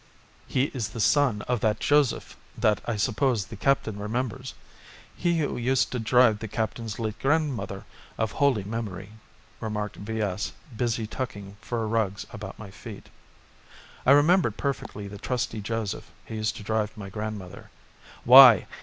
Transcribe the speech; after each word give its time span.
"He 0.47 0.63
is 0.73 0.89
the 0.89 0.99
son 0.99 1.43
of 1.43 1.59
that 1.59 1.79
Joseph 1.79 2.35
that 2.57 2.81
I 2.87 2.95
suppose 2.95 3.45
the 3.45 3.55
Captain 3.55 3.99
remembers. 3.99 4.55
He 5.15 5.37
who 5.37 5.57
used 5.57 5.91
to 5.91 5.99
drive 5.99 6.39
the 6.39 6.47
Captain's 6.47 6.97
late 6.97 7.19
grandmother 7.19 7.85
of 8.17 8.31
holy 8.31 8.63
memory," 8.63 9.11
remarked 9.59 9.97
V.S. 9.97 10.53
busy 10.75 11.05
tucking 11.05 11.55
fur 11.61 11.85
rugs 11.85 12.25
about 12.31 12.57
my 12.57 12.71
feet. 12.71 13.09
I 14.03 14.13
remembered 14.13 14.57
perfectly 14.57 15.07
the 15.07 15.19
trusty 15.19 15.61
Joseph 15.61 16.09
who 16.25 16.33
used 16.33 16.55
to 16.55 16.63
drive 16.63 16.97
my 16.97 17.09
grandmother. 17.11 17.69
Why! 18.23 18.65